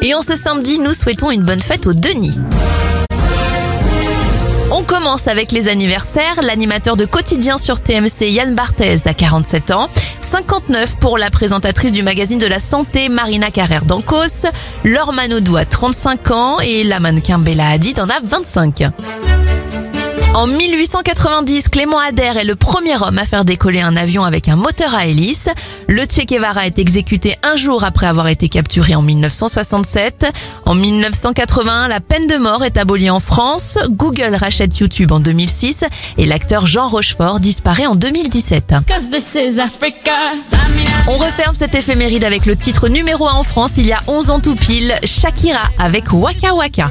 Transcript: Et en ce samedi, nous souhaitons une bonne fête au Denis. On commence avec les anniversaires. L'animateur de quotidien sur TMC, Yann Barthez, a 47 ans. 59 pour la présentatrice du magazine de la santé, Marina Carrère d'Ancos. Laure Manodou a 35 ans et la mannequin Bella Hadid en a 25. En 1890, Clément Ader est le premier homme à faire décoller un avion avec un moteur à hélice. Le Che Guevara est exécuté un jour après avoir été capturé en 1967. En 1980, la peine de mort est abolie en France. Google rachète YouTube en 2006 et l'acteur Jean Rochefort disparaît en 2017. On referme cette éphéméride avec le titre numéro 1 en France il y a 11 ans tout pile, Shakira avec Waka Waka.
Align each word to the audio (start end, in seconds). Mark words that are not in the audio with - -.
Et 0.00 0.14
en 0.14 0.22
ce 0.22 0.36
samedi, 0.36 0.78
nous 0.78 0.94
souhaitons 0.94 1.30
une 1.30 1.42
bonne 1.42 1.60
fête 1.60 1.86
au 1.86 1.92
Denis. 1.92 2.38
On 4.70 4.84
commence 4.84 5.26
avec 5.26 5.50
les 5.50 5.68
anniversaires. 5.68 6.40
L'animateur 6.42 6.96
de 6.96 7.04
quotidien 7.04 7.58
sur 7.58 7.80
TMC, 7.80 8.30
Yann 8.30 8.54
Barthez, 8.54 8.98
a 9.06 9.14
47 9.14 9.72
ans. 9.72 9.88
59 10.20 10.98
pour 10.98 11.18
la 11.18 11.30
présentatrice 11.30 11.92
du 11.92 12.02
magazine 12.02 12.38
de 12.38 12.46
la 12.46 12.60
santé, 12.60 13.08
Marina 13.08 13.50
Carrère 13.50 13.84
d'Ancos. 13.84 14.46
Laure 14.84 15.12
Manodou 15.12 15.56
a 15.56 15.64
35 15.64 16.30
ans 16.30 16.60
et 16.60 16.84
la 16.84 17.00
mannequin 17.00 17.38
Bella 17.38 17.68
Hadid 17.68 17.98
en 17.98 18.08
a 18.08 18.20
25. 18.22 18.84
En 20.34 20.46
1890, 20.46 21.68
Clément 21.68 21.98
Ader 21.98 22.32
est 22.38 22.44
le 22.44 22.54
premier 22.54 22.96
homme 23.02 23.18
à 23.18 23.24
faire 23.24 23.44
décoller 23.44 23.80
un 23.80 23.96
avion 23.96 24.24
avec 24.24 24.48
un 24.48 24.56
moteur 24.56 24.94
à 24.94 25.06
hélice. 25.06 25.48
Le 25.88 26.02
Che 26.02 26.26
Guevara 26.26 26.66
est 26.66 26.78
exécuté 26.78 27.36
un 27.42 27.56
jour 27.56 27.82
après 27.82 28.06
avoir 28.06 28.28
été 28.28 28.48
capturé 28.48 28.94
en 28.94 29.02
1967. 29.02 30.26
En 30.64 30.74
1980, 30.74 31.88
la 31.88 32.00
peine 32.00 32.26
de 32.26 32.36
mort 32.36 32.62
est 32.64 32.76
abolie 32.76 33.10
en 33.10 33.20
France. 33.20 33.78
Google 33.88 34.34
rachète 34.34 34.78
YouTube 34.78 35.12
en 35.12 35.18
2006 35.18 35.84
et 36.18 36.26
l'acteur 36.26 36.66
Jean 36.66 36.88
Rochefort 36.88 37.40
disparaît 37.40 37.86
en 37.86 37.96
2017. 37.96 38.74
On 41.08 41.16
referme 41.16 41.56
cette 41.56 41.74
éphéméride 41.74 42.24
avec 42.24 42.46
le 42.46 42.54
titre 42.54 42.88
numéro 42.88 43.26
1 43.26 43.32
en 43.32 43.42
France 43.42 43.72
il 43.78 43.86
y 43.86 43.92
a 43.92 44.00
11 44.06 44.30
ans 44.30 44.40
tout 44.40 44.56
pile, 44.56 44.94
Shakira 45.04 45.70
avec 45.78 46.12
Waka 46.12 46.54
Waka. 46.54 46.90